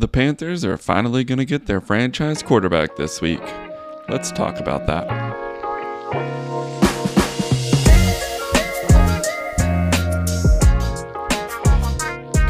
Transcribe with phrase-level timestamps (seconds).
[0.00, 3.42] The Panthers are finally going to get their franchise quarterback this week.
[4.08, 5.08] Let's talk about that.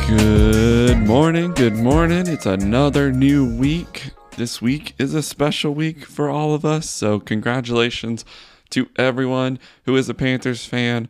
[0.06, 2.26] Good morning, good morning.
[2.26, 4.10] It's another new week.
[4.36, 8.26] This week is a special week for all of us, so congratulations
[8.68, 11.08] to everyone who is a Panthers fan.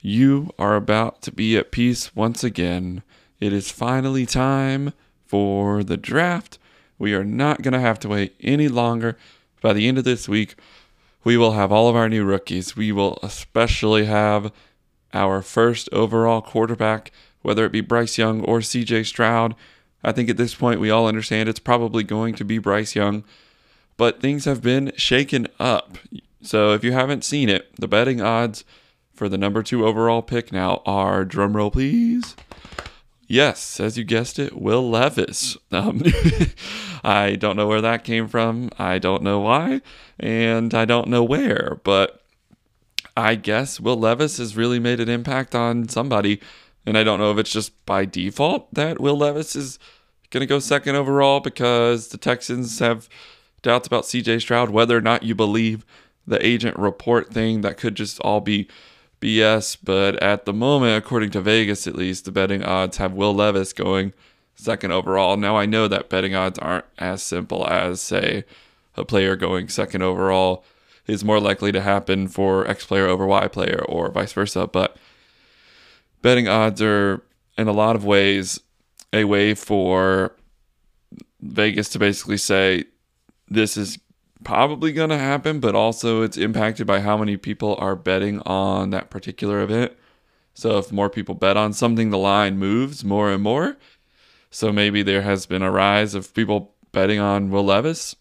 [0.00, 3.02] You are about to be at peace once again.
[3.40, 4.92] It is finally time
[5.30, 6.58] for the draft.
[6.98, 9.16] We are not going to have to wait any longer.
[9.62, 10.56] By the end of this week,
[11.22, 12.76] we will have all of our new rookies.
[12.76, 14.50] We will especially have
[15.14, 17.12] our first overall quarterback,
[17.42, 19.54] whether it be Bryce Young or CJ Stroud.
[20.02, 23.22] I think at this point we all understand it's probably going to be Bryce Young,
[23.96, 25.96] but things have been shaken up.
[26.42, 28.64] So if you haven't seen it, the betting odds
[29.14, 32.34] for the number two overall pick now are drumroll please.
[33.30, 35.56] Yes, as you guessed it, Will Levis.
[35.70, 36.02] Um,
[37.04, 38.70] I don't know where that came from.
[38.76, 39.82] I don't know why,
[40.18, 42.24] and I don't know where, but
[43.16, 46.40] I guess Will Levis has really made an impact on somebody.
[46.84, 49.78] And I don't know if it's just by default that Will Levis is
[50.30, 53.08] going to go second overall because the Texans have
[53.62, 55.86] doubts about CJ Stroud, whether or not you believe
[56.26, 58.66] the agent report thing that could just all be
[59.20, 59.76] BS.
[59.82, 63.72] But at the moment, according to Vegas at least, the betting odds have Will Levis
[63.72, 64.12] going
[64.54, 65.36] second overall.
[65.36, 68.44] Now I know that betting odds aren't as simple as, say,
[68.96, 70.64] a player going second overall
[71.06, 74.66] is more likely to happen for X player over Y player or vice versa.
[74.66, 74.96] But
[76.22, 77.22] betting odds are,
[77.56, 78.60] in a lot of ways,
[79.12, 80.32] a way for
[81.40, 82.84] Vegas to basically say
[83.48, 83.98] this is
[84.44, 88.90] probably going to happen, but also it's impacted by how many people are betting on
[88.90, 89.92] that particular event.
[90.54, 93.76] So if more people bet on something, the line moves more and more.
[94.50, 98.16] So maybe there has been a rise of people betting on Will Levis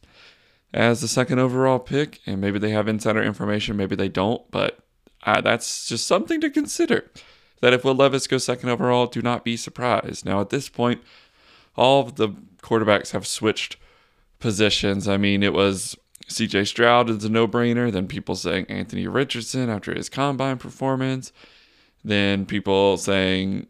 [0.73, 4.80] as the second overall pick, and maybe they have insider information, maybe they don't, but
[5.23, 7.10] uh, that's just something to consider.
[7.61, 10.26] That if Will Levis goes second overall, do not be surprised.
[10.26, 11.02] Now, at this point,
[11.76, 12.30] all of the
[12.61, 13.77] quarterbacks have switched
[14.39, 15.08] positions.
[15.08, 15.98] I mean, it was
[16.30, 17.92] CJ Stroud is a no brainer.
[17.92, 21.32] Then people saying Anthony Richardson after his combine performance.
[22.04, 23.67] Then people saying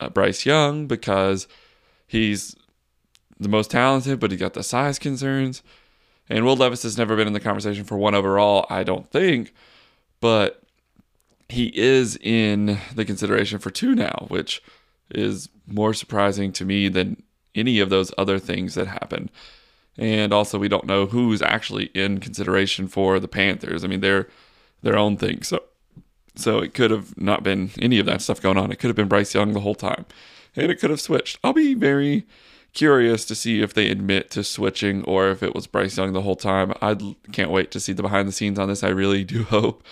[0.00, 1.46] uh, Bryce Young because
[2.06, 2.54] he's
[3.38, 5.62] the most talented, but he got the size concerns.
[6.28, 9.52] And Will Levis has never been in the conversation for one overall, I don't think.
[10.20, 10.62] But
[11.48, 14.62] he is in the consideration for two now, which
[15.10, 17.22] is more surprising to me than
[17.54, 19.30] any of those other things that happened.
[19.96, 23.84] And also, we don't know who's actually in consideration for the Panthers.
[23.84, 24.28] I mean, they're
[24.82, 25.42] their own thing.
[25.42, 25.62] So,
[26.34, 28.72] so it could have not been any of that stuff going on.
[28.72, 30.04] It could have been Bryce Young the whole time,
[30.56, 31.38] and it could have switched.
[31.44, 32.26] I'll be very
[32.72, 36.22] curious to see if they admit to switching or if it was Bryce Young the
[36.22, 36.74] whole time.
[36.82, 36.96] I
[37.32, 38.82] can't wait to see the behind the scenes on this.
[38.82, 39.84] I really do hope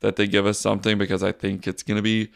[0.00, 2.30] that they give us something because I think it's going to be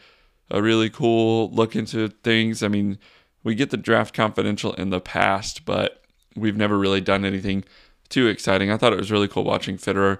[0.49, 2.63] a really cool look into things.
[2.63, 2.97] I mean,
[3.43, 6.00] we get the draft confidential in the past, but
[6.35, 7.63] we've never really done anything
[8.09, 8.71] too exciting.
[8.71, 10.19] I thought it was really cool watching Fitterer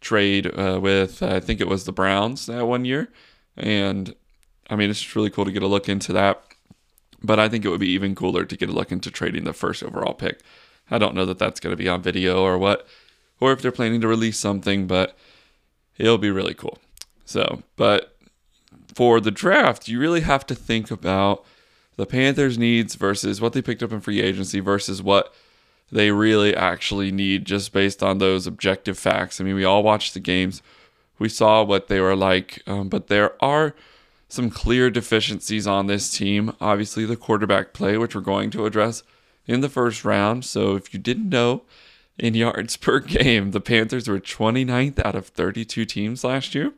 [0.00, 3.08] trade uh, with, uh, I think it was the Browns that one year.
[3.56, 4.14] And
[4.70, 6.42] I mean, it's just really cool to get a look into that.
[7.22, 9.52] But I think it would be even cooler to get a look into trading the
[9.52, 10.40] first overall pick.
[10.90, 12.86] I don't know that that's going to be on video or what,
[13.40, 15.16] or if they're planning to release something, but
[15.98, 16.78] it'll be really cool.
[17.24, 18.16] So, but
[18.94, 21.44] for the draft, you really have to think about
[21.98, 25.34] the Panthers' needs versus what they picked up in free agency versus what
[25.90, 29.40] they really actually need just based on those objective facts.
[29.40, 30.62] I mean, we all watched the games,
[31.18, 33.74] we saw what they were like, um, but there are
[34.28, 36.54] some clear deficiencies on this team.
[36.60, 39.02] Obviously, the quarterback play, which we're going to address
[39.48, 40.44] in the first round.
[40.44, 41.62] So, if you didn't know,
[42.16, 46.74] in yards per game, the Panthers were 29th out of 32 teams last year.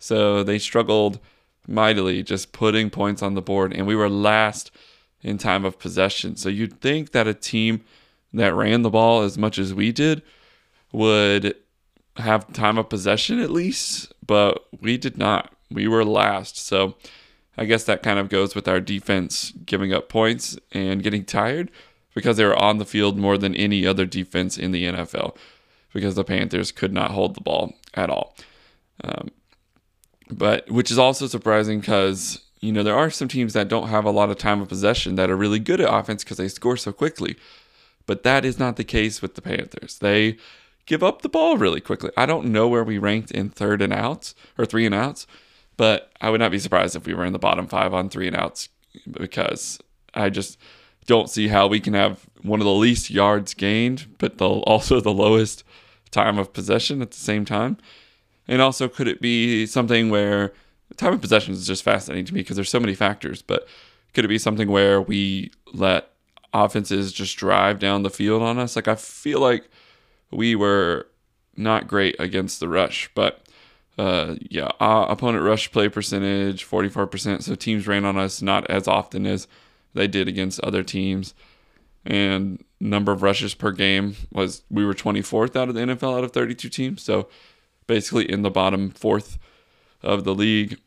[0.00, 1.20] So, they struggled
[1.66, 4.70] mightily just putting points on the board, and we were last
[5.22, 6.36] in time of possession.
[6.36, 7.84] So you'd think that a team
[8.32, 10.22] that ran the ball as much as we did
[10.92, 11.54] would
[12.16, 15.52] have time of possession at least, but we did not.
[15.70, 16.58] We were last.
[16.58, 16.96] So
[17.56, 21.70] I guess that kind of goes with our defense giving up points and getting tired
[22.14, 25.36] because they were on the field more than any other defense in the NFL
[25.92, 28.36] because the Panthers could not hold the ball at all.
[29.02, 29.28] Um,
[30.30, 34.04] but which is also surprising because you know there are some teams that don't have
[34.04, 36.76] a lot of time of possession that are really good at offense because they score
[36.76, 37.36] so quickly.
[38.06, 39.98] But that is not the case with the Panthers.
[39.98, 40.36] They
[40.86, 42.10] give up the ball really quickly.
[42.16, 45.26] I don't know where we ranked in third and outs or three and outs,
[45.76, 48.26] but I would not be surprised if we were in the bottom five on three
[48.26, 48.68] and outs
[49.08, 49.78] because
[50.14, 50.58] I just
[51.06, 55.00] don't see how we can have one of the least yards gained, but the, also
[55.00, 55.62] the lowest
[56.10, 57.76] time of possession at the same time.
[58.50, 60.52] And also, could it be something where
[60.96, 63.68] time of possession is just fascinating to me because there's so many factors, but
[64.12, 66.10] could it be something where we let
[66.52, 68.74] offenses just drive down the field on us?
[68.74, 69.70] Like, I feel like
[70.32, 71.06] we were
[71.56, 73.46] not great against the rush, but
[73.96, 77.44] uh, yeah, uh, opponent rush play percentage 44%.
[77.44, 79.46] So teams ran on us not as often as
[79.94, 81.34] they did against other teams.
[82.04, 86.24] And number of rushes per game was we were 24th out of the NFL out
[86.24, 87.02] of 32 teams.
[87.02, 87.28] So
[87.90, 89.36] basically in the bottom fourth
[90.00, 90.78] of the league.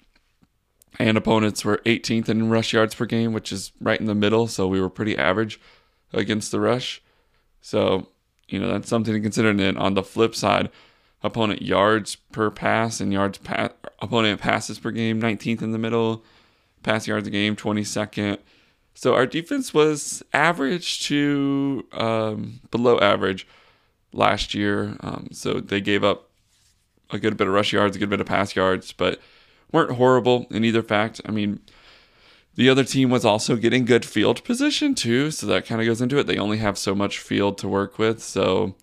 [0.97, 4.47] And opponents were 18th in rush yards per game, which is right in the middle.
[4.47, 5.59] So we were pretty average
[6.13, 7.01] against the rush.
[7.59, 8.07] So,
[8.47, 9.49] you know, that's something to consider.
[9.49, 10.69] And then on the flip side,
[11.21, 16.23] opponent yards per pass and yards pa- opponent passes per game, 19th in the middle,
[16.83, 18.37] pass yards a game, 22nd.
[18.93, 23.45] So our defense was average to um, below average
[24.13, 24.95] last year.
[25.01, 26.29] Um, so they gave up
[27.13, 29.19] a good bit of rush yards, a good bit of pass yards, but
[29.71, 31.21] weren't horrible in either fact.
[31.25, 31.59] I mean,
[32.55, 36.01] the other team was also getting good field position too, so that kind of goes
[36.01, 36.27] into it.
[36.27, 38.21] They only have so much field to work with.
[38.21, 38.75] So,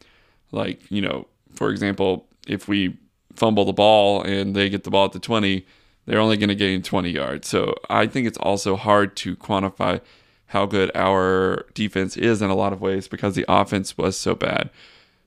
[0.50, 2.98] like, you know, for example, if we
[3.34, 5.64] fumble the ball and they get the ball at the 20,
[6.06, 7.48] they're only going to gain 20 yards.
[7.48, 10.00] So I think it's also hard to quantify
[10.46, 14.34] how good our defense is in a lot of ways because the offense was so
[14.34, 14.70] bad.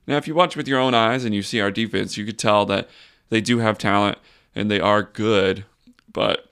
[0.05, 2.39] Now, if you watch with your own eyes and you see our defense, you could
[2.39, 2.89] tell that
[3.29, 4.17] they do have talent
[4.55, 5.65] and they are good.
[6.11, 6.49] But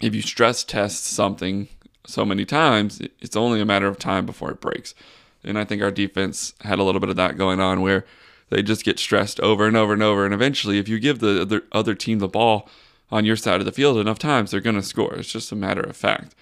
[0.00, 1.68] if you stress test something
[2.06, 4.94] so many times, it's only a matter of time before it breaks.
[5.42, 8.04] And I think our defense had a little bit of that going on where
[8.50, 10.24] they just get stressed over and over and over.
[10.24, 12.68] And eventually, if you give the other, team the ball
[13.10, 15.14] on your side of the field enough times, they're going to score.
[15.14, 16.34] It's just a matter of fact.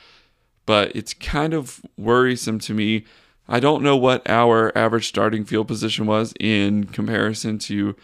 [0.66, 3.04] But it's kind of worrisome to me
[3.48, 7.94] I don't know what our average starting field position was in comparison to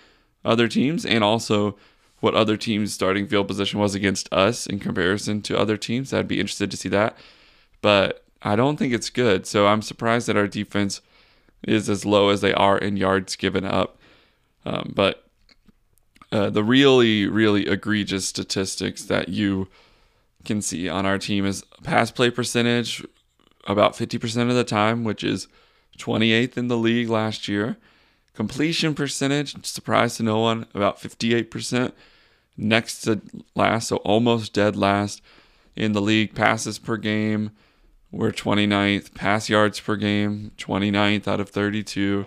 [0.44, 1.76] other teams, and also
[2.20, 6.12] what other teams' starting field position was against us in comparison to other teams.
[6.12, 7.16] I'd be interested to see that.
[7.80, 9.46] But I don't think it's good.
[9.46, 11.00] So I'm surprised that our defense
[11.66, 13.98] is as low as they are in yards given up.
[14.66, 15.26] Um, but
[16.32, 19.68] uh, the really, really egregious statistics that you
[20.44, 23.04] can see on our team is pass play percentage
[23.72, 25.48] about 50% of the time, which is
[25.98, 27.76] 28th in the league last year.
[28.34, 31.92] Completion percentage, surprise to no one, about 58%.
[32.56, 33.20] Next to
[33.54, 35.22] last, so almost dead last
[35.76, 36.34] in the league.
[36.34, 37.52] Passes per game,
[38.10, 39.14] we're 29th.
[39.14, 42.26] Pass yards per game, 29th out of 32.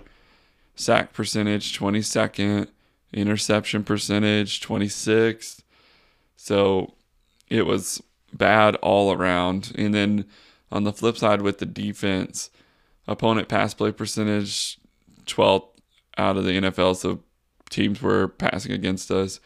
[0.76, 2.68] Sack percentage, 22nd.
[3.14, 5.62] Interception percentage, 26th.
[6.36, 6.94] So
[7.50, 8.02] it was
[8.34, 9.72] bad all around.
[9.76, 10.26] And then
[10.74, 12.50] on the flip side, with the defense,
[13.08, 14.80] opponent pass play percentage
[15.26, 15.68] 12th
[16.18, 17.20] out of the NFL, so
[17.70, 19.40] teams were passing against us.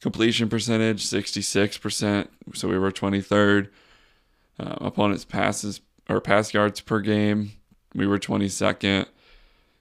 [0.00, 3.68] Completion percentage 66%, so we were 23rd.
[4.58, 7.52] Uh, opponents passes or pass yards per game,
[7.94, 9.06] we were 22nd.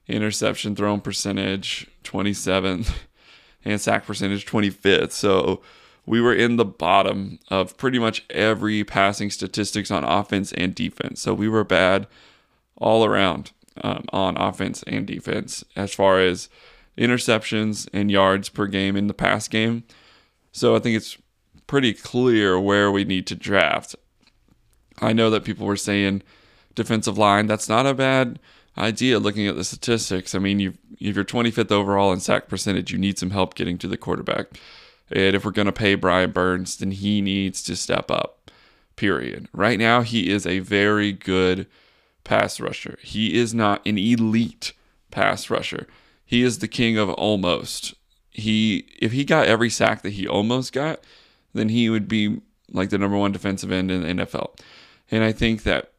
[0.08, 2.92] Interception thrown percentage 27th,
[3.66, 5.12] and sack percentage 25th.
[5.12, 5.62] So
[6.10, 11.22] we were in the bottom of pretty much every passing statistics on offense and defense.
[11.22, 12.08] So we were bad
[12.78, 13.52] all around
[13.84, 16.50] um, on offense and defense as far as
[16.98, 19.84] interceptions and yards per game in the pass game.
[20.52, 21.16] So I think it's
[21.68, 23.96] pretty clear where we need to draft.
[25.00, 26.24] I know that people were saying
[26.74, 27.46] defensive line.
[27.46, 28.40] That's not a bad
[28.80, 30.34] idea looking at the statistics.
[30.34, 33.78] I mean, you if you're 25th overall in sack percentage, you need some help getting
[33.78, 34.48] to the quarterback.
[35.12, 38.52] And if we're going to pay Brian Burns, then he needs to step up,
[38.96, 39.48] period.
[39.54, 41.68] Right now, he is a very good
[42.24, 42.98] pass rusher.
[43.02, 44.74] He is not an elite
[45.12, 45.88] pass rusher.
[46.26, 47.96] He is the king of almost.
[48.30, 51.00] He if he got every sack that he almost got,
[51.54, 54.58] then he would be like the number one defensive end in the NFL.
[55.10, 55.92] And I think that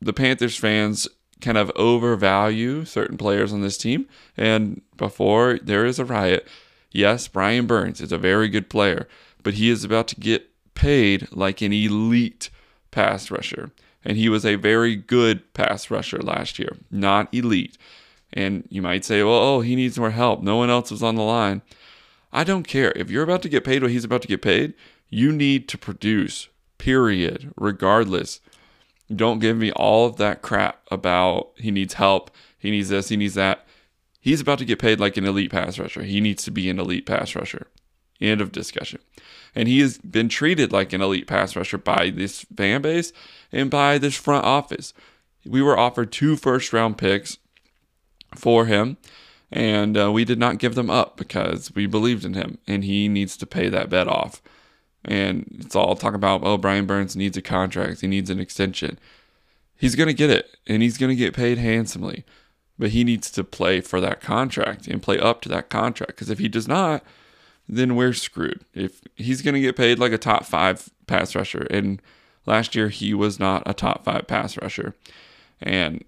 [0.00, 1.06] the Panthers fans
[1.40, 4.08] kind of overvalue certain players on this team.
[4.36, 6.48] And before there is a riot,
[6.90, 9.06] Yes, Brian Burns is a very good player,
[9.42, 12.50] but he is about to get paid like an elite
[12.90, 13.70] pass rusher.
[14.04, 17.76] And he was a very good pass rusher last year, not elite.
[18.32, 20.42] And you might say, well, oh, he needs more help.
[20.42, 21.62] No one else was on the line.
[22.32, 22.92] I don't care.
[22.94, 24.74] If you're about to get paid what he's about to get paid,
[25.08, 28.40] you need to produce, period, regardless.
[29.14, 33.16] Don't give me all of that crap about he needs help, he needs this, he
[33.16, 33.66] needs that.
[34.28, 36.02] He's about to get paid like an elite pass rusher.
[36.02, 37.66] He needs to be an elite pass rusher.
[38.20, 39.00] End of discussion.
[39.54, 43.10] And he has been treated like an elite pass rusher by this fan base
[43.52, 44.92] and by this front office.
[45.46, 47.38] we were offered two first round picks
[48.34, 48.98] for him,
[49.50, 53.08] and uh, we did not give them up because we believed in him, and he
[53.08, 54.42] needs to pay that bet off.
[55.06, 58.98] And it's all talk about, oh, Brian Burns needs a contract, he needs an extension.
[59.74, 62.26] He's going to get it, and he's going to get paid handsomely,
[62.78, 66.30] but he needs to play for that contract and play up to that contract because
[66.30, 67.02] if he does not,
[67.68, 68.64] then we're screwed.
[68.72, 72.00] If he's going to get paid like a top five pass rusher, and
[72.46, 74.94] last year he was not a top five pass rusher,
[75.60, 76.04] and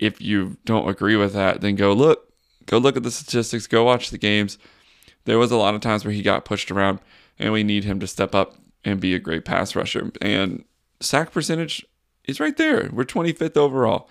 [0.00, 2.32] if you don't agree with that, then go look,
[2.66, 4.58] go look at the statistics, go watch the games.
[5.24, 7.00] There was a lot of times where he got pushed around,
[7.38, 10.12] and we need him to step up and be a great pass rusher.
[10.22, 10.64] And
[11.00, 11.84] sack percentage
[12.24, 12.88] is right there.
[12.92, 14.08] We're 25th overall,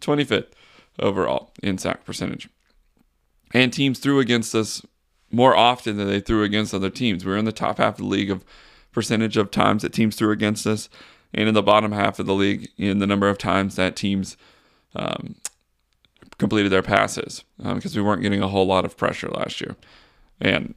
[0.00, 0.52] 25th
[1.00, 2.48] overall in sack percentage.
[3.52, 4.82] And teams threw against us
[5.30, 7.24] more often than they threw against other teams.
[7.24, 8.44] We are in the top half of the league of
[8.92, 10.88] percentage of times that teams threw against us,
[11.32, 14.36] and in the bottom half of the league in the number of times that teams
[14.96, 15.36] um,
[16.38, 19.76] completed their passes because um, we weren't getting a whole lot of pressure last year.
[20.40, 20.74] And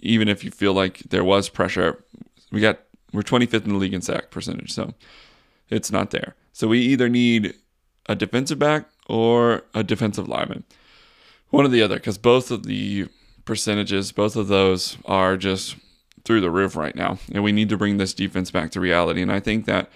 [0.00, 2.04] even if you feel like there was pressure,
[2.52, 2.80] we got
[3.12, 4.92] we're 25th in the league in sack percentage, so
[5.70, 6.34] it's not there.
[6.52, 7.54] So we either need
[8.06, 10.64] a defensive back or a defensive lineman,
[11.50, 13.08] one or the other, because both of the
[13.44, 15.76] percentages, both of those are just
[16.24, 19.22] through the roof right now, and we need to bring this defense back to reality.
[19.22, 19.90] And I think that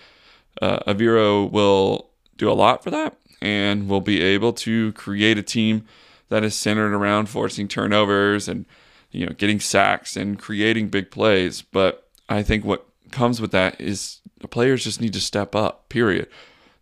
[0.61, 5.43] uh, Evero will do a lot for that, and will be able to create a
[5.43, 5.87] team
[6.29, 8.65] that is centered around forcing turnovers and
[9.11, 11.61] you know getting sacks and creating big plays.
[11.61, 15.89] But I think what comes with that is the players just need to step up.
[15.89, 16.29] Period.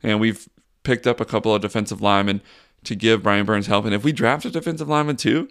[0.03, 0.49] And we've
[0.83, 2.41] picked up a couple of defensive linemen
[2.85, 3.85] to give Brian Burns help.
[3.85, 5.49] And if we draft a defensive lineman too,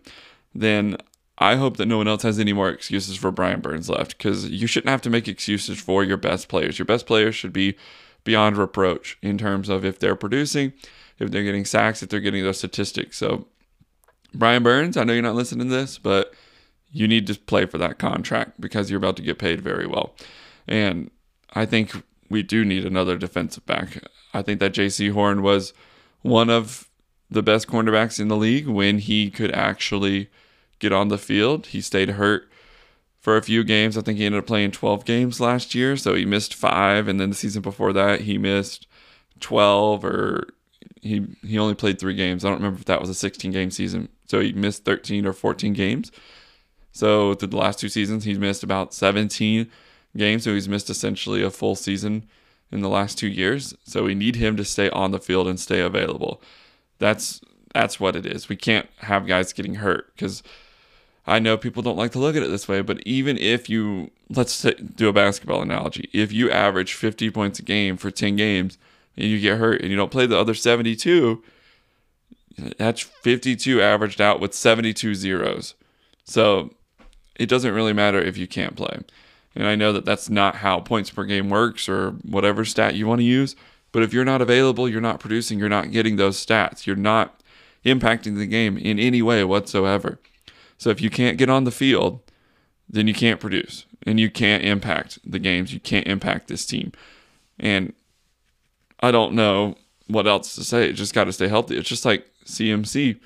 [0.54, 0.98] then
[1.38, 4.50] I hope that no one else has any more excuses for Brian Burns left because
[4.50, 6.78] you shouldn't have to make excuses for your best players.
[6.78, 7.78] Your best players should be
[8.24, 10.74] beyond reproach in terms of if they're producing,
[11.18, 13.18] if they're getting sacks, if they're getting those statistics.
[13.18, 13.48] So,
[14.34, 16.34] Brian Burns, I know you're not listening to this, but
[16.92, 20.16] you need to play for that contract because you're about to get paid very well.
[20.68, 21.10] And
[21.54, 24.04] I think we do need another defensive back.
[24.34, 25.74] I think that Jaycee Horn was
[26.22, 26.88] one of
[27.30, 30.30] the best cornerbacks in the league when he could actually
[30.80, 31.68] get on the field.
[31.68, 32.50] He stayed hurt
[33.20, 33.98] for a few games.
[33.98, 37.20] I think he ended up playing 12 games last year, so he missed five, and
[37.20, 38.88] then the season before that he missed
[39.40, 40.48] 12 or
[41.02, 42.44] he he only played three games.
[42.44, 45.34] I don't remember if that was a 16 game season, so he missed 13 or
[45.34, 46.12] 14 games.
[46.92, 49.70] So through the last two seasons, he's missed about 17
[50.16, 52.28] games, so he's missed essentially a full season
[52.72, 53.74] in the last two years.
[53.84, 56.42] So we need him to stay on the field and stay available.
[56.98, 57.42] That's
[57.74, 58.50] that's what it is.
[58.50, 60.42] We can't have guys getting hurt because
[61.28, 64.12] I know people don't like to look at it this way, but even if you
[64.30, 68.78] let's do a basketball analogy, if you average 50 points a game for 10 games
[69.16, 71.44] and you get hurt and you don't play the other 72,
[72.78, 75.76] that's 52 averaged out with 72 zeros.
[76.24, 76.74] So
[77.36, 79.00] it doesn't really matter if you can't play.
[79.56, 83.08] And I know that that's not how points per game works or whatever stat you
[83.08, 83.56] want to use.
[83.92, 87.42] But if you're not available, you're not producing, you're not getting those stats, you're not
[87.86, 90.20] impacting the game in any way whatsoever.
[90.78, 92.22] So if you can't get on the field,
[92.88, 95.74] then you can't produce and you can't impact the games.
[95.74, 96.92] You can't impact this team.
[97.60, 97.94] And
[99.00, 99.76] I don't know
[100.08, 100.90] what else to say.
[100.90, 101.78] It just got to stay healthy.
[101.78, 103.20] It's just like CMC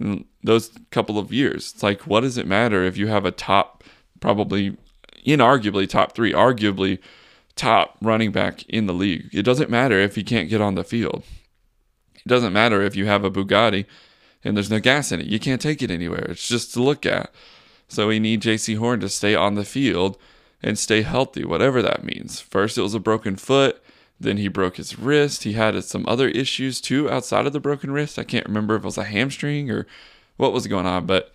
[0.00, 1.72] mm, those couple of years.
[1.72, 3.84] It's like, what does it matter if you have a top,
[4.20, 4.76] probably
[5.24, 6.98] inarguably top three, arguably
[7.56, 9.28] top running back in the league?
[9.32, 11.24] It doesn't matter if he can't get on the field.
[12.14, 13.86] It doesn't matter if you have a Bugatti
[14.44, 15.26] and there's no gas in it.
[15.26, 16.26] You can't take it anywhere.
[16.30, 17.32] It's just to look at.
[17.88, 20.18] So we need Jaycee Horn to stay on the field
[20.62, 22.40] and stay healthy, whatever that means.
[22.40, 23.82] First, it was a broken foot.
[24.18, 25.44] Then he broke his wrist.
[25.44, 28.18] He had some other issues too outside of the broken wrist.
[28.18, 29.86] I can't remember if it was a hamstring or
[30.36, 31.32] what was going on, but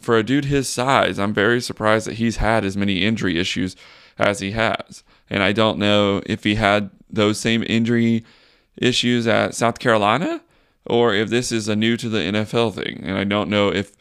[0.00, 3.76] for a dude his size, I'm very surprised that he's had as many injury issues
[4.18, 5.02] as he has.
[5.28, 8.24] And I don't know if he had those same injury
[8.76, 10.42] issues at South Carolina
[10.84, 13.02] or if this is a new to the NFL thing.
[13.04, 13.92] And I don't know if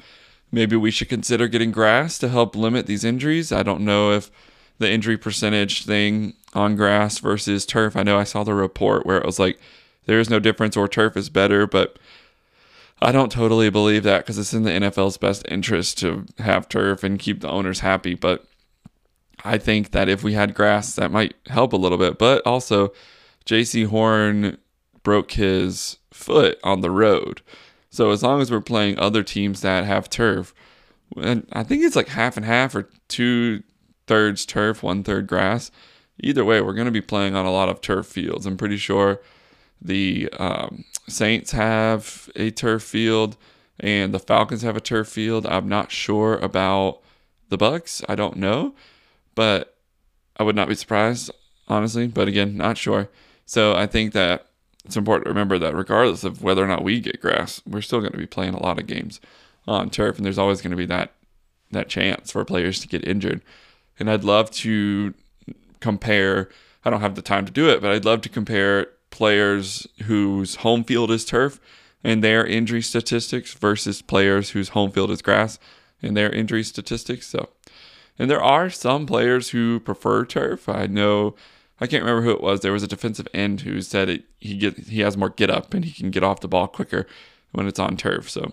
[0.51, 3.51] maybe we should consider getting grass to help limit these injuries.
[3.51, 4.29] I don't know if
[4.77, 7.95] the injury percentage thing on grass versus turf.
[7.95, 9.59] I know I saw the report where it was like
[10.05, 11.97] there is no difference or turf is better, but
[13.01, 17.03] I don't totally believe that because it's in the NFL's best interest to have turf
[17.03, 18.15] and keep the owners happy.
[18.15, 18.45] But
[19.43, 22.17] I think that if we had grass, that might help a little bit.
[22.17, 22.93] But also,
[23.45, 24.57] Jaycee Horn
[25.03, 27.41] broke his foot on the road.
[27.89, 30.53] So as long as we're playing other teams that have turf,
[31.15, 33.63] and I think it's like half and half or two
[34.07, 35.71] thirds turf, one third grass.
[36.19, 38.45] Either way, we're going to be playing on a lot of turf fields.
[38.45, 39.21] I'm pretty sure
[39.82, 43.38] The um, Saints have a turf field,
[43.79, 45.46] and the Falcons have a turf field.
[45.46, 47.00] I'm not sure about
[47.50, 48.03] the Bucs.
[48.10, 48.74] I don't know,
[49.36, 49.77] but
[50.38, 51.32] I would not be surprised,
[51.67, 52.08] honestly.
[52.08, 53.10] But again, not sure.
[53.46, 54.48] So I think that
[54.86, 58.00] it's important to remember that regardless of whether or not we get grass, we're still
[58.00, 59.20] going to be playing a lot of games
[59.67, 61.12] on turf, and there's always going to be that
[61.72, 63.41] that chance for players to get injured.
[64.00, 65.13] And I'd love to
[65.79, 66.50] compare.
[66.84, 70.55] I don't have the time to do it, but I'd love to compare players whose
[70.55, 71.62] home field is turf
[72.03, 75.57] and their injury statistics versus players whose home field is grass
[76.01, 77.25] and their injury statistics.
[77.25, 77.48] So,
[78.19, 80.67] and there are some players who prefer turf.
[80.67, 81.34] I know
[81.79, 82.60] I can't remember who it was.
[82.60, 85.74] There was a defensive end who said it, he get he has more get up
[85.74, 87.07] and he can get off the ball quicker
[87.53, 88.29] when it's on turf.
[88.29, 88.51] So,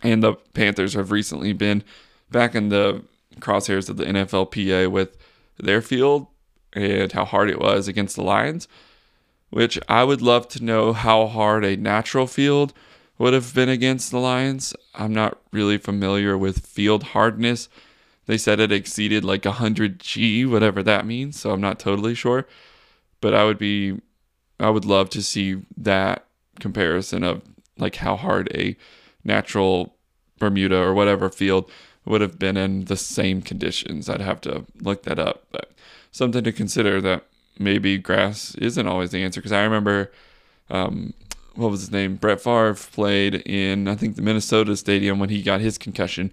[0.00, 1.82] and the Panthers have recently been
[2.30, 3.02] back in the
[3.40, 5.16] crosshairs of the NFLPA with
[5.58, 6.28] their field
[6.72, 8.68] and how hard it was against the Lions,
[9.50, 12.72] which I would love to know how hard a natural field
[13.18, 14.74] would have been against the Lions.
[14.94, 17.68] I'm not really familiar with field hardness.
[18.26, 22.46] They said it exceeded like 100 G, whatever that means, so I'm not totally sure.
[23.20, 24.00] But I would be
[24.58, 26.26] I would love to see that
[26.60, 27.42] comparison of
[27.78, 28.76] like how hard a
[29.22, 29.96] natural
[30.38, 31.70] Bermuda or whatever field
[32.04, 34.08] would have been in the same conditions.
[34.08, 35.72] I'd have to look that up, but
[36.10, 37.24] something to consider that
[37.58, 39.40] maybe grass isn't always the answer.
[39.40, 40.12] Because I remember,
[40.70, 41.14] um,
[41.54, 42.16] what was his name?
[42.16, 46.30] Brett Favre played in I think the Minnesota Stadium when he got his concussion,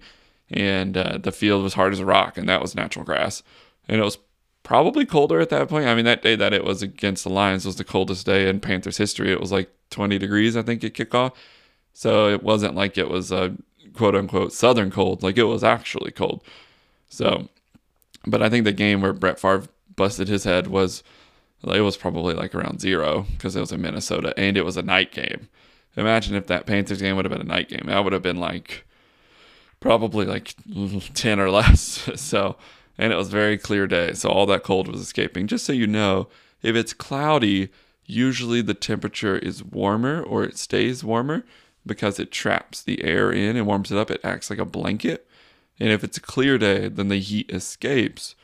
[0.50, 3.42] and uh, the field was hard as a rock, and that was natural grass,
[3.88, 4.18] and it was
[4.64, 5.86] probably colder at that point.
[5.86, 8.58] I mean, that day that it was against the Lions was the coldest day in
[8.58, 9.30] Panthers history.
[9.30, 11.32] It was like 20 degrees, I think, at kickoff.
[11.92, 13.54] So it wasn't like it was a
[13.92, 15.22] quote unquote southern cold.
[15.22, 16.42] Like it was actually cold.
[17.08, 17.48] So,
[18.26, 21.02] but I think the game where Brett Favre busted his head was
[21.66, 24.82] it was probably like around zero because it was in Minnesota and it was a
[24.82, 25.48] night game.
[25.96, 27.84] Imagine if that Panthers game would have been a night game.
[27.86, 28.84] That would have been like
[29.80, 30.54] probably like
[31.14, 32.08] 10 or less.
[32.16, 32.56] So,
[32.96, 34.12] and it was very clear day.
[34.14, 35.46] So all that cold was escaping.
[35.46, 36.28] Just so you know,
[36.62, 37.70] if it's cloudy,
[38.06, 41.44] usually the temperature is warmer or it stays warmer
[41.86, 44.10] because it traps the air in and warms it up.
[44.10, 45.26] It acts like a blanket.
[45.80, 48.36] And if it's a clear day, then the heat escapes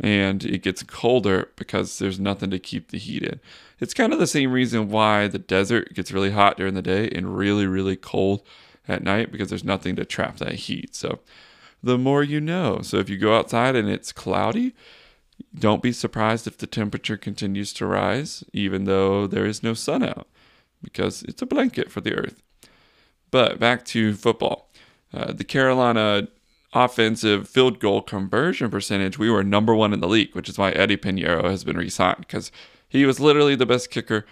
[0.00, 3.40] and it gets colder because there's nothing to keep the heat in.
[3.78, 7.08] It's kind of the same reason why the desert gets really hot during the day
[7.08, 8.42] and really, really cold
[8.88, 10.94] at night because there's nothing to trap that heat.
[10.94, 11.20] So
[11.82, 12.80] the more you know.
[12.82, 14.74] So if you go outside and it's cloudy,
[15.58, 20.02] don't be surprised if the temperature continues to rise, even though there is no sun
[20.02, 20.26] out,
[20.82, 22.42] because it's a blanket for the earth.
[23.30, 24.70] But back to football.
[25.12, 26.28] Uh, the Carolina
[26.72, 30.70] offensive field goal conversion percentage, we were number one in the league, which is why
[30.70, 32.52] Eddie Piñeiro has been re-signed because
[32.88, 34.26] he was literally the best kicker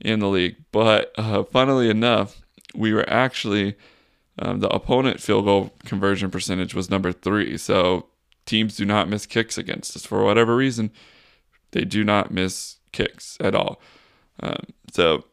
[0.00, 0.56] in the league.
[0.72, 2.42] But uh, funnily enough,
[2.74, 3.76] we were actually
[4.38, 7.56] um, the opponent field goal conversion percentage was number three.
[7.56, 8.06] So
[8.46, 10.90] teams do not miss kicks against us for whatever reason.
[11.70, 13.80] They do not miss kicks at all.
[14.40, 15.24] Um, so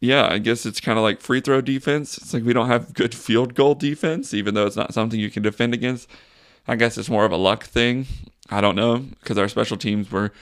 [0.00, 2.16] yeah, I guess it's kind of like free throw defense.
[2.16, 5.30] It's like we don't have good field goal defense, even though it's not something you
[5.30, 6.08] can defend against.
[6.66, 8.06] I guess it's more of a luck thing.
[8.48, 10.32] I don't know because our special teams were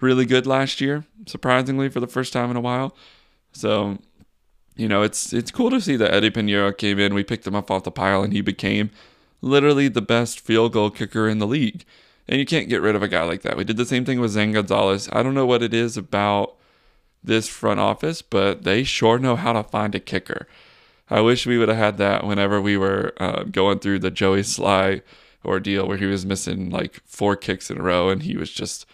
[0.00, 2.94] really good last year, surprisingly for the first time in a while.
[3.52, 3.98] So,
[4.76, 7.14] you know, it's it's cool to see that Eddie Piñeiro came in.
[7.14, 8.90] We picked him up off the pile, and he became
[9.40, 11.84] literally the best field goal kicker in the league.
[12.28, 13.56] And you can't get rid of a guy like that.
[13.56, 15.08] We did the same thing with Zane Gonzalez.
[15.12, 16.56] I don't know what it is about
[17.26, 20.46] this front office, but they sure know how to find a kicker.
[21.08, 24.40] I wish we would have had that whenever we were uh, going through the Joey
[24.40, 25.02] Slye
[25.44, 28.86] ordeal where he was missing like four kicks in a row and he was just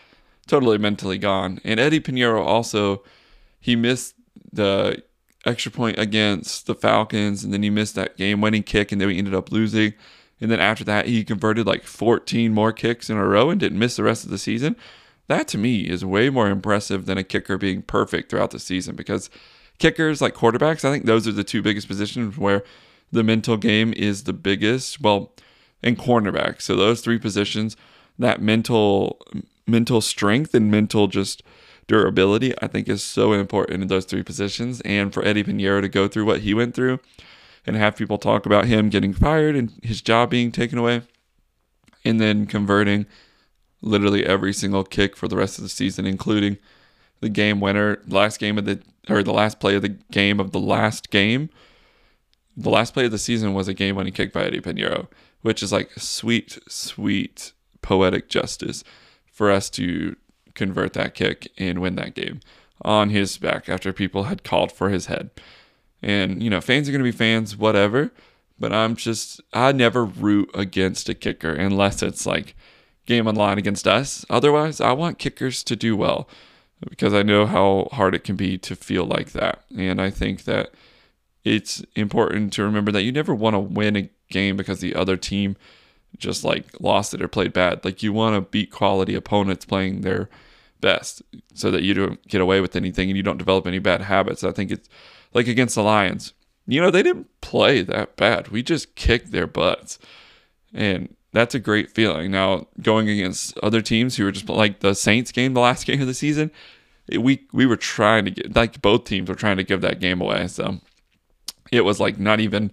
[0.47, 1.61] totally mentally gone.
[1.65, 3.03] And Eddie Piñeiro also,
[3.59, 4.15] he missed
[4.53, 5.03] the
[5.47, 9.09] extra point against the Falcons and then he missed that game winning kick and then
[9.09, 9.95] we ended up losing.
[10.41, 13.79] And then after that, he converted like 14 more kicks in a row and didn't
[13.79, 14.77] miss the rest of the season.
[15.33, 18.95] That to me is way more impressive than a kicker being perfect throughout the season
[18.95, 19.31] because
[19.79, 22.63] kickers, like quarterbacks, I think those are the two biggest positions where
[23.11, 25.01] the mental game is the biggest.
[25.01, 25.33] Well,
[25.83, 26.61] and cornerback.
[26.61, 27.79] So those three positions,
[28.19, 29.27] that mental
[29.67, 31.43] mental strength and mental just
[31.87, 34.83] durability, I think is so important in those three positions.
[34.83, 37.01] And for Eddie Piñeiro to go through what he went through
[37.65, 41.01] and have people talk about him getting fired and his job being taken away
[42.05, 43.07] and then converting
[43.83, 46.57] literally every single kick for the rest of the season, including
[47.21, 50.53] the game winner, last game of the or the last play of the game of
[50.53, 51.51] the last game.
[52.57, 55.09] The last play of the season was a game winning kick by Eddie Piñeiro,
[55.41, 58.85] which is like sweet, sweet poetic justice
[59.27, 60.17] for us to
[60.55, 62.41] convert that kick and win that game
[62.83, 65.31] on his back after people had called for his head.
[66.03, 68.13] And, you know, fans are going to be fans, whatever.
[68.59, 72.55] But I'm just, I never root against a kicker unless it's like
[73.07, 74.25] game on line against us.
[74.31, 76.29] Otherwise, I want kickers to do well
[76.89, 79.65] because I know how hard it can be to feel like that.
[79.77, 80.73] And I think that
[81.45, 85.17] it's important to remember that you never want to win a game because the other
[85.17, 85.57] team
[86.19, 87.85] just like lost it or played bad.
[87.85, 90.29] Like you want to beat quality opponents playing their
[90.81, 91.23] best
[91.55, 94.45] so that you don't get away with anything and you don't develop any bad habits.
[94.45, 94.89] I think it's
[95.33, 96.33] like against the Lions.
[96.67, 98.49] You know, they didn't play that bad.
[98.49, 99.99] We just kicked their butts.
[100.73, 102.31] And that's a great feeling.
[102.31, 106.01] Now, going against other teams who were just like the Saints game, the last game
[106.01, 106.51] of the season,
[107.11, 110.21] we we were trying to get like both teams were trying to give that game
[110.21, 110.47] away.
[110.49, 110.79] So
[111.71, 112.71] it was like not even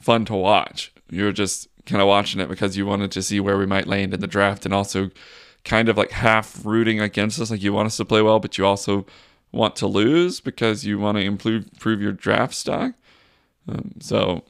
[0.00, 0.92] fun to watch.
[1.10, 3.86] You were just kind of watching it because you wanted to see where we might
[3.86, 5.10] land in the draft and also
[5.64, 7.50] kind of like half rooting against us.
[7.50, 9.06] Like you want us to play well, but you also
[9.52, 12.94] want to lose because you want to improve, improve your draft stock.
[13.68, 14.44] Um, so,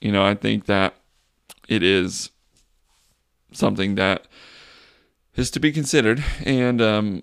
[0.00, 0.94] you know, I think that
[1.72, 2.30] it is
[3.52, 4.26] something that
[5.34, 6.22] is to be considered.
[6.44, 7.22] And um,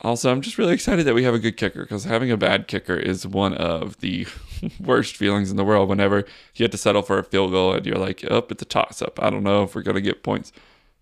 [0.00, 2.68] also, I'm just really excited that we have a good kicker because having a bad
[2.68, 4.26] kicker is one of the
[4.80, 5.88] worst feelings in the world.
[5.88, 8.62] Whenever you have to settle for a field goal and you're like, up oh, it's
[8.62, 9.20] a toss up.
[9.20, 10.52] I don't know if we're going to get points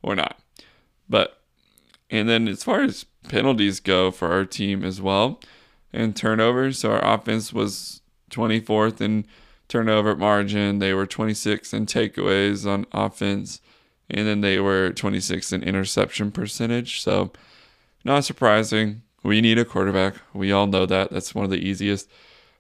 [0.03, 0.39] or not.
[1.09, 1.39] But,
[2.11, 5.41] and then as far as penalties go for our team as well
[5.93, 9.27] and turnovers, so our offense was 24th in
[9.69, 10.79] turnover margin.
[10.79, 13.61] They were 26 in takeaways on offense.
[14.09, 17.01] And then they were 26 in interception percentage.
[17.01, 17.33] So,
[18.05, 19.03] not surprising.
[19.25, 20.15] We need a quarterback.
[20.33, 21.11] We all know that.
[21.11, 22.09] That's one of the easiest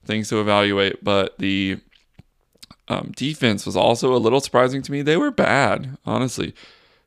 [0.04, 1.04] things to evaluate.
[1.04, 1.78] But the
[2.88, 5.02] um, defense was also a little surprising to me.
[5.02, 6.54] They were bad, honestly.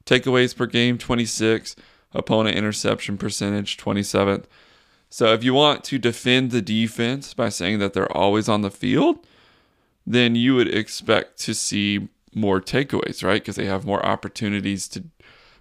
[0.05, 1.75] Takeaways per game, 26.
[2.13, 4.45] Opponent interception percentage, 27th.
[5.09, 8.71] So if you want to defend the defense by saying that they're always on the
[8.71, 9.25] field,
[10.09, 13.41] then you would expect to see more takeaways, right?
[13.41, 15.03] Because they have more opportunities to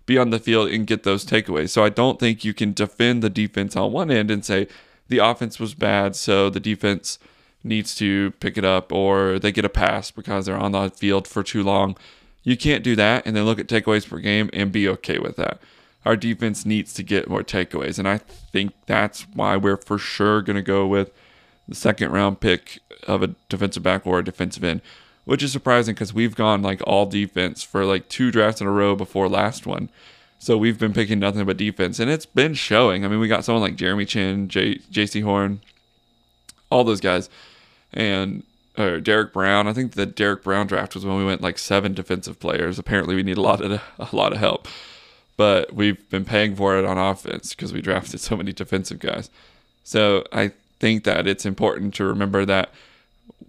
[0.07, 1.69] be on the field and get those takeaways.
[1.69, 4.67] So I don't think you can defend the defense on one end and say
[5.09, 7.19] the offense was bad, so the defense
[7.63, 11.29] needs to pick it up or they get a pass because they're on the field
[11.29, 11.95] for too long.
[12.43, 15.37] You can't do that and then look at takeaways per game and be okay with
[15.37, 15.61] that.
[16.07, 20.41] Our defense needs to get more takeaways, and I think that's why we're for sure
[20.41, 21.13] going to go with
[21.69, 24.81] the second round pick of a defensive back or a defensive end
[25.29, 28.71] which is surprising because we've gone like all defense for like two drafts in a
[28.71, 29.91] row before last one.
[30.39, 33.05] So we've been picking nothing but defense, and it's been showing.
[33.05, 35.61] I mean, we got someone like Jeremy Chinn, J- Jaycee Horn,
[36.71, 37.29] all those guys,
[37.93, 38.43] and
[38.79, 39.69] or Derrick Brown.
[39.69, 42.79] I think the Derrick Brown draft was when we went like seven defensive players.
[42.79, 44.67] Apparently, we need a lot of a lot of help,
[45.37, 49.29] but we've been paying for it on offense because we drafted so many defensive guys.
[49.85, 52.71] So I think that it's important to remember that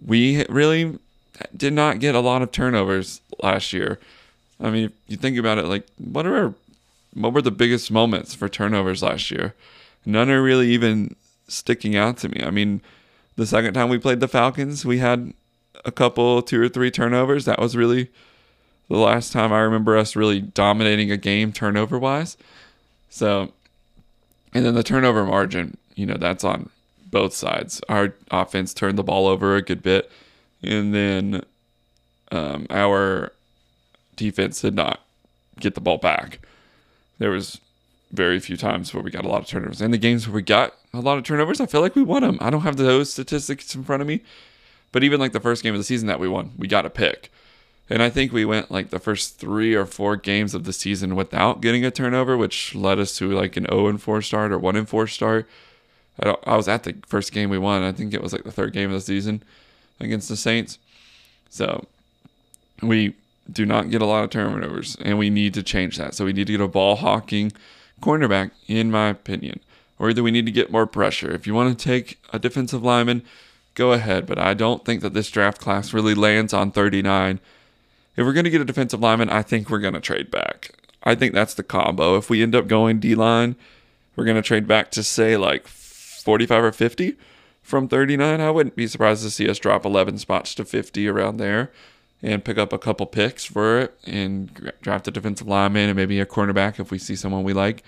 [0.04, 0.98] we really
[1.56, 3.98] did not get a lot of turnovers last year.
[4.60, 6.54] I mean, if you think about it, like what are our,
[7.14, 9.54] what were the biggest moments for turnovers last year?
[10.04, 11.16] None are really even
[11.48, 12.42] sticking out to me.
[12.42, 12.80] I mean,
[13.36, 15.32] the second time we played the Falcons, we had
[15.84, 17.44] a couple, two or three turnovers.
[17.46, 18.10] That was really
[18.88, 22.36] the last time I remember us really dominating a game turnover wise.
[23.08, 23.52] So,
[24.52, 26.70] and then the turnover margin, you know, that's on
[27.10, 27.80] both sides.
[27.88, 30.10] Our offense turned the ball over a good bit
[30.62, 31.42] and then
[32.30, 33.32] um, our
[34.16, 35.00] defense did not
[35.58, 36.40] get the ball back.
[37.18, 37.60] There was
[38.12, 39.80] very few times where we got a lot of turnovers.
[39.80, 42.22] And the games where we got a lot of turnovers, I feel like we won
[42.22, 42.38] them.
[42.40, 44.20] I don't have those statistics in front of me,
[44.92, 46.90] but even like the first game of the season that we won, we got a
[46.90, 47.30] pick.
[47.88, 51.16] And I think we went like the first three or four games of the season
[51.16, 54.58] without getting a turnover, which led us to like an 0 and 4 start or
[54.58, 55.48] 1 and 4 start.
[56.20, 57.82] I, I was at the first game we won.
[57.82, 59.42] I think it was like the third game of the season
[59.98, 60.78] against the Saints.
[61.48, 61.86] So
[62.82, 63.14] we
[63.50, 66.14] do not get a lot of turnovers, and we need to change that.
[66.14, 67.52] So we need to get a ball hawking
[68.00, 69.60] cornerback, in my opinion.
[69.98, 71.30] Or either we need to get more pressure.
[71.30, 73.22] If you want to take a defensive lineman,
[73.74, 74.26] go ahead.
[74.26, 77.38] But I don't think that this draft class really lands on 39.
[78.16, 80.70] If we're going to get a defensive lineman, I think we're going to trade back.
[81.02, 82.16] I think that's the combo.
[82.16, 83.56] If we end up going D line,
[84.16, 85.66] we're going to trade back to say like
[86.22, 87.16] 45 or 50
[87.62, 88.40] from 39.
[88.40, 91.70] I wouldn't be surprised to see us drop 11 spots to 50 around there
[92.22, 96.20] and pick up a couple picks for it and draft a defensive lineman and maybe
[96.20, 97.82] a cornerback if we see someone we like.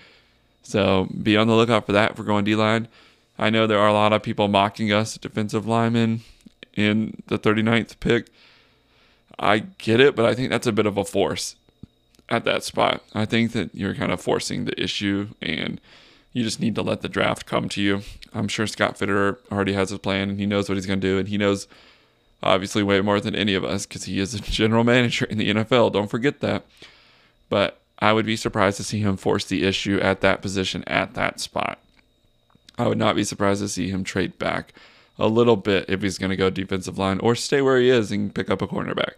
[0.63, 2.87] So be on the lookout for that we're going D line.
[3.37, 6.21] I know there are a lot of people mocking us defensive linemen
[6.75, 8.27] in the 39th pick.
[9.39, 11.55] I get it, but I think that's a bit of a force
[12.29, 13.03] at that spot.
[13.13, 15.81] I think that you're kind of forcing the issue and
[16.33, 18.01] You just need to let the draft come to you.
[18.33, 21.07] I'm sure Scott Fitterer already has his plan and he knows what he's going to
[21.07, 21.19] do.
[21.19, 21.67] And he knows
[22.41, 25.53] obviously way more than any of us because he is a general manager in the
[25.53, 25.93] NFL.
[25.93, 26.65] Don't forget that.
[27.49, 31.13] But I would be surprised to see him force the issue at that position at
[31.13, 31.79] that spot.
[32.77, 34.73] I would not be surprised to see him trade back
[35.19, 38.11] a little bit if he's going to go defensive line or stay where he is
[38.11, 39.13] and pick up a cornerback.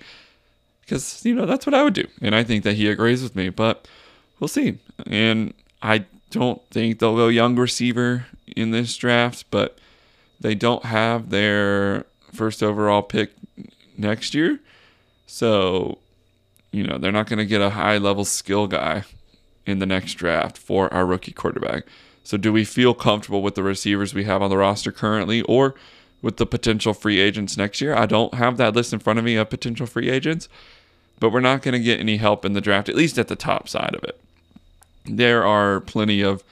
[0.82, 2.06] Because, you know, that's what I would do.
[2.22, 3.88] And I think that he agrees with me, but
[4.40, 4.78] we'll see.
[5.08, 8.26] And I don't think they'll go young receiver
[8.58, 9.78] in this draft, but
[10.38, 13.32] they don't have their first overall pick
[13.98, 14.60] next year.
[15.28, 16.00] So,
[16.72, 19.04] you know, they're not going to get a high level skill guy
[19.66, 21.86] in the next draft for our rookie quarterback.
[22.26, 25.74] So, do we feel comfortable with the receivers we have on the roster currently or
[26.22, 27.96] with the potential free agents next year?
[27.96, 30.50] I don't have that list in front of me of potential free agents,
[31.18, 33.38] but we're not going to get any help in the draft, at least at the
[33.38, 34.20] top side of it
[35.06, 36.44] there are plenty of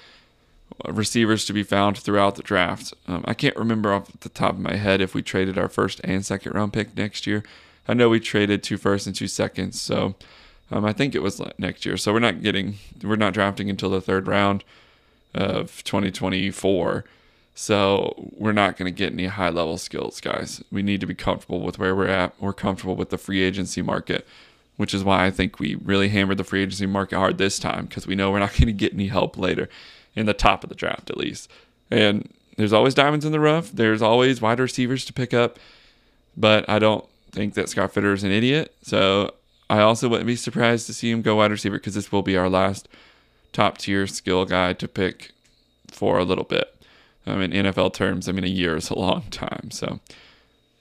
[0.88, 2.94] receivers to be found throughout the draft.
[3.08, 6.02] Um, I can't remember off the top of my head if we traded our first
[6.04, 7.44] and second round pick next year.
[7.88, 10.16] I know we traded two first and two seconds, so
[10.72, 11.98] um, I think it was next year.
[11.98, 14.64] So we're not getting, we're not drafting until the third round
[15.34, 17.06] of 2024.
[17.56, 20.64] So we're not going to get any high level skills, guys.
[20.72, 22.34] We need to be comfortable with where we're at.
[22.40, 24.26] We're comfortable with the free agency market
[24.78, 27.86] which is why I think we really hammered the free agency market hard this time
[27.86, 29.70] because we know we're not going to get any help later
[30.16, 31.50] in the top of the draft, at least.
[31.92, 35.60] And there's always diamonds in the rough, there's always wide receivers to pick up,
[36.38, 38.76] but I don't think that Scott Fitter is an idiot.
[38.84, 39.34] So
[39.70, 42.38] I also wouldn't be surprised to see him go wide receiver because this will be
[42.38, 42.88] our last
[43.54, 45.32] top tier skill guy to pick
[45.88, 46.76] for a little bit.
[47.26, 49.72] I mean, NFL terms, I mean, a year is a long time.
[49.72, 50.00] So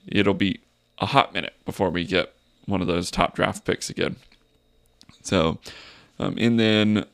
[0.05, 0.59] it'll be
[0.99, 2.33] a hot minute before we get
[2.65, 4.15] one of those top draft picks again.
[5.21, 5.59] So,
[6.19, 7.05] um, and then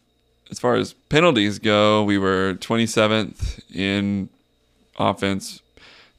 [0.52, 4.30] as far as penalties go, we were 27th in
[4.98, 5.62] offense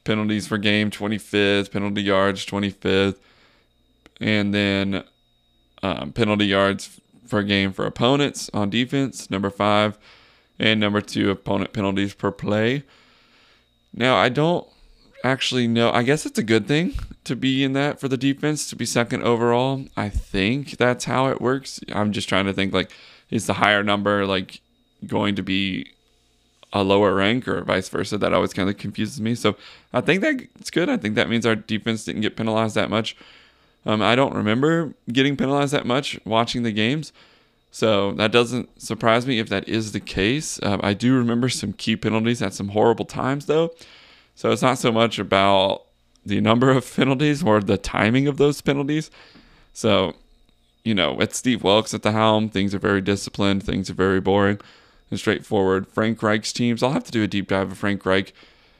[0.03, 3.17] penalties for game, 25th, penalty yards, 25th,
[4.19, 5.03] and then
[5.83, 9.97] um, penalty yards per game for opponents on defense, number five,
[10.59, 12.83] and number two, opponent penalties per play.
[13.93, 14.67] Now, I don't
[15.23, 15.91] actually no.
[15.91, 18.85] I guess it's a good thing to be in that for the defense to be
[18.85, 19.85] second overall.
[19.95, 21.79] I think that's how it works.
[21.91, 22.91] I'm just trying to think like
[23.29, 24.61] is the higher number like
[25.07, 25.91] going to be
[26.73, 28.17] a lower rank or vice versa?
[28.17, 29.35] That always kind of confuses me.
[29.35, 29.55] So
[29.93, 30.89] I think that's good.
[30.89, 33.15] I think that means our defense didn't get penalized that much.
[33.85, 37.11] Um, I don't remember getting penalized that much watching the games.
[37.71, 40.59] So that doesn't surprise me if that is the case.
[40.61, 43.71] Um, I do remember some key penalties at some horrible times, though.
[44.35, 45.83] So it's not so much about
[46.25, 49.11] the number of penalties or the timing of those penalties.
[49.73, 50.15] So,
[50.83, 54.19] you know, with Steve Wilks at the helm, things are very disciplined, things are very
[54.19, 54.59] boring
[55.09, 55.87] and straightforward.
[55.87, 58.33] Frank Reich's teams, I'll have to do a deep dive of Frank Reich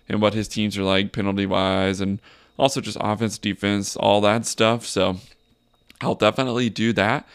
[0.07, 2.19] and what his teams are like penalty wise and
[2.57, 4.85] also just offense, defense, all that stuff.
[4.85, 5.17] So
[6.01, 7.27] I'll definitely do that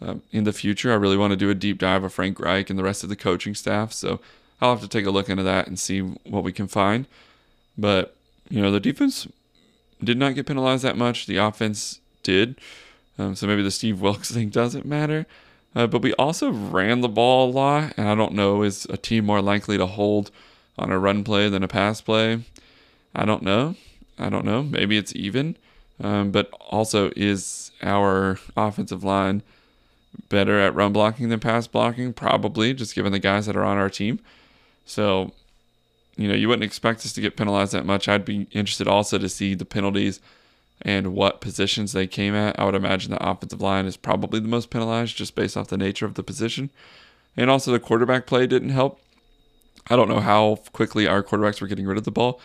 [0.00, 0.92] um, in the future.
[0.92, 3.08] I really want to do a deep dive of Frank Reich and the rest of
[3.08, 3.92] the coaching staff.
[3.92, 4.20] So
[4.60, 7.06] I'll have to take a look into that and see what we can find.
[7.76, 8.14] But,
[8.48, 9.26] you know, the defense
[10.02, 11.26] did not get penalized that much.
[11.26, 12.56] The offense did.
[13.18, 15.26] Um, so maybe the Steve Wilks thing doesn't matter.
[15.74, 17.94] Uh, but we also ran the ball a lot.
[17.96, 20.30] And I don't know, is a team more likely to hold
[20.78, 22.44] on a run play than a pass play?
[23.14, 23.76] I don't know.
[24.18, 24.62] I don't know.
[24.62, 25.56] Maybe it's even.
[26.00, 29.42] Um, but also, is our offensive line
[30.28, 32.12] better at run blocking than pass blocking?
[32.12, 34.20] Probably, just given the guys that are on our team.
[34.84, 35.32] So
[36.16, 38.08] you know, you wouldn't expect us to get penalized that much.
[38.08, 40.20] I'd be interested also to see the penalties
[40.82, 42.58] and what positions they came at.
[42.58, 45.78] I would imagine the offensive line is probably the most penalized just based off the
[45.78, 46.70] nature of the position.
[47.36, 49.00] And also the quarterback play didn't help.
[49.88, 52.40] I don't know how quickly our quarterbacks were getting rid of the ball,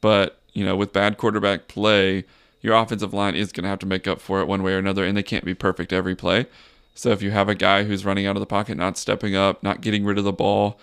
[0.00, 2.24] but you know, with bad quarterback play,
[2.60, 4.78] your offensive line is going to have to make up for it one way or
[4.78, 6.46] another, and they can't be perfect every play.
[6.94, 9.62] So if you have a guy who's running out of the pocket, not stepping up,
[9.62, 10.80] not getting rid of the ball,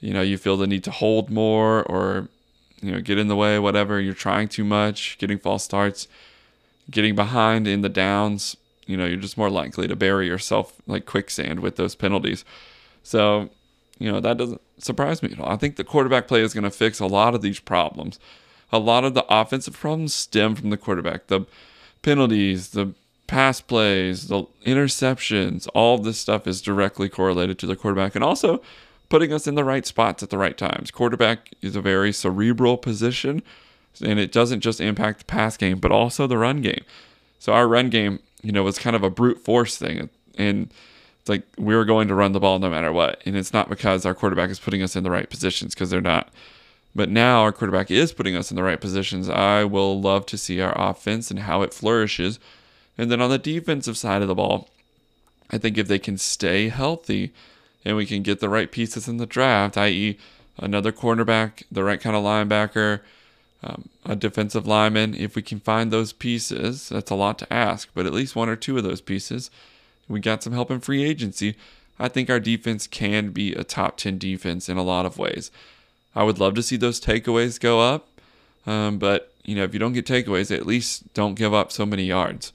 [0.00, 2.28] you know, you feel the need to hold more or,
[2.80, 6.08] you know, get in the way, whatever, you're trying too much, getting false starts,
[6.90, 8.56] getting behind in the downs,
[8.86, 12.44] you know, you're just more likely to bury yourself like quicksand with those penalties.
[13.02, 13.50] So,
[13.98, 15.48] you know, that doesn't surprise me at all.
[15.48, 18.18] I think the quarterback play is going to fix a lot of these problems.
[18.72, 21.26] A lot of the offensive problems stem from the quarterback.
[21.26, 21.46] The
[22.02, 22.94] penalties, the
[23.26, 28.14] pass plays, the interceptions, all this stuff is directly correlated to the quarterback.
[28.14, 28.62] And also,
[29.08, 30.90] putting us in the right spots at the right times.
[30.90, 33.42] Quarterback is a very cerebral position,
[34.04, 36.84] and it doesn't just impact the pass game, but also the run game.
[37.38, 40.70] So our run game, you know, was kind of a brute force thing, and
[41.28, 43.20] It's like we were going to run the ball no matter what.
[43.26, 46.00] And it's not because our quarterback is putting us in the right positions because they're
[46.00, 46.32] not.
[46.94, 49.28] But now our quarterback is putting us in the right positions.
[49.28, 52.40] I will love to see our offense and how it flourishes.
[52.96, 54.70] And then on the defensive side of the ball,
[55.50, 57.32] I think if they can stay healthy
[57.88, 60.18] and we can get the right pieces in the draft, i.e.,
[60.58, 63.00] another cornerback, the right kind of linebacker,
[63.64, 67.88] um, a defensive lineman, if we can find those pieces, that's a lot to ask,
[67.94, 69.50] but at least one or two of those pieces,
[70.06, 71.56] we got some help in free agency.
[71.98, 75.50] I think our defense can be a top 10 defense in a lot of ways.
[76.14, 78.06] I would love to see those takeaways go up,
[78.66, 81.86] um, but you know if you don't get takeaways, at least don't give up so
[81.86, 82.52] many yards.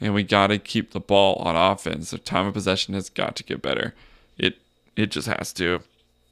[0.00, 2.10] And we got to keep the ball on offense.
[2.10, 3.94] The time of possession has got to get better.
[4.96, 5.80] It just has to.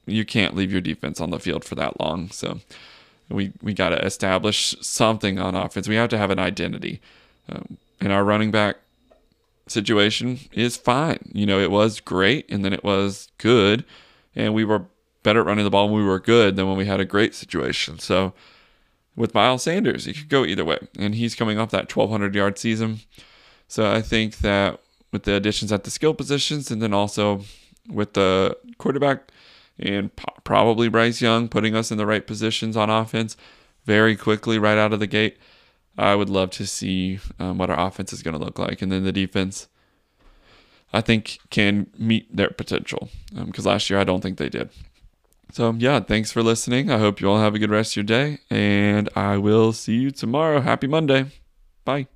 [0.05, 2.29] You can't leave your defense on the field for that long.
[2.29, 2.59] So
[3.29, 5.87] we we got to establish something on offense.
[5.87, 7.01] We have to have an identity.
[7.49, 8.77] Um, and our running back
[9.67, 11.31] situation is fine.
[11.33, 13.85] You know, it was great and then it was good.
[14.35, 14.85] And we were
[15.23, 17.35] better at running the ball when we were good than when we had a great
[17.35, 17.99] situation.
[17.99, 18.33] So
[19.15, 20.79] with Miles Sanders, it could go either way.
[20.97, 23.01] And he's coming off that 1,200 yard season.
[23.67, 27.43] So I think that with the additions at the skill positions and then also
[27.89, 29.31] with the quarterback
[29.79, 30.11] and
[30.43, 33.35] probably Bryce Young putting us in the right positions on offense
[33.85, 35.37] very quickly right out of the gate.
[35.97, 38.81] I would love to see um, what our offense is going to look like.
[38.81, 39.67] And then the defense,
[40.93, 44.69] I think, can meet their potential because um, last year I don't think they did.
[45.51, 46.89] So, yeah, thanks for listening.
[46.89, 49.95] I hope you all have a good rest of your day, and I will see
[49.95, 50.61] you tomorrow.
[50.61, 51.25] Happy Monday.
[51.83, 52.07] Bye.